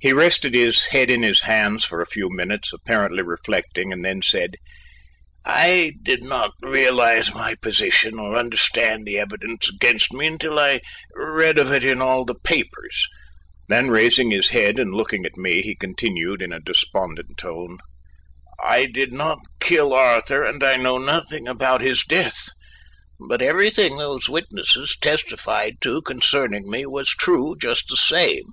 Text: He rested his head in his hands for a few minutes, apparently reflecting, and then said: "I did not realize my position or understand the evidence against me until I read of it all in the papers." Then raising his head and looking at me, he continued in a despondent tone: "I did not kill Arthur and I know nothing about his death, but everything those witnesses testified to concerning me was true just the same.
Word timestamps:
He 0.00 0.12
rested 0.12 0.54
his 0.54 0.86
head 0.86 1.08
in 1.08 1.22
his 1.22 1.42
hands 1.42 1.84
for 1.84 2.00
a 2.00 2.04
few 2.04 2.28
minutes, 2.28 2.72
apparently 2.72 3.22
reflecting, 3.22 3.92
and 3.92 4.04
then 4.04 4.20
said: 4.20 4.56
"I 5.44 5.92
did 6.02 6.24
not 6.24 6.50
realize 6.62 7.32
my 7.32 7.54
position 7.54 8.18
or 8.18 8.34
understand 8.34 9.04
the 9.06 9.18
evidence 9.20 9.68
against 9.68 10.12
me 10.12 10.26
until 10.26 10.58
I 10.58 10.80
read 11.14 11.60
of 11.60 11.72
it 11.72 11.84
all 12.00 12.22
in 12.22 12.26
the 12.26 12.34
papers." 12.34 13.06
Then 13.68 13.88
raising 13.88 14.32
his 14.32 14.48
head 14.48 14.80
and 14.80 14.92
looking 14.92 15.24
at 15.24 15.36
me, 15.36 15.62
he 15.62 15.76
continued 15.76 16.42
in 16.42 16.52
a 16.52 16.58
despondent 16.58 17.38
tone: 17.38 17.78
"I 18.64 18.86
did 18.86 19.12
not 19.12 19.38
kill 19.60 19.92
Arthur 19.92 20.42
and 20.42 20.60
I 20.64 20.76
know 20.76 20.98
nothing 20.98 21.46
about 21.46 21.82
his 21.82 22.02
death, 22.02 22.48
but 23.28 23.40
everything 23.40 23.96
those 23.96 24.28
witnesses 24.28 24.96
testified 25.00 25.74
to 25.82 26.02
concerning 26.02 26.68
me 26.68 26.84
was 26.84 27.10
true 27.10 27.54
just 27.56 27.86
the 27.86 27.96
same. 27.96 28.50